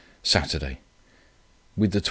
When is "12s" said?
1.99-1.99